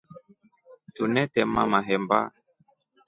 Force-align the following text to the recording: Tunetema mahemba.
Tunetema 0.95 1.61
mahemba. 1.71 2.19